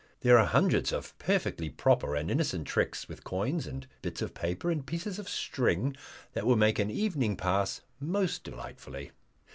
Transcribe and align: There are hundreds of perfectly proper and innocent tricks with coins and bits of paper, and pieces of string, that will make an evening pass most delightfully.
There 0.21 0.39
are 0.39 0.47
hundreds 0.47 0.91
of 0.91 1.15
perfectly 1.19 1.69
proper 1.69 2.15
and 2.15 2.31
innocent 2.31 2.65
tricks 2.67 3.07
with 3.07 3.23
coins 3.23 3.67
and 3.67 3.85
bits 4.01 4.23
of 4.23 4.33
paper, 4.33 4.71
and 4.71 4.83
pieces 4.83 5.19
of 5.19 5.29
string, 5.29 5.95
that 6.33 6.47
will 6.47 6.55
make 6.57 6.79
an 6.79 6.89
evening 6.89 7.35
pass 7.37 7.81
most 7.99 8.43
delightfully. 8.43 9.11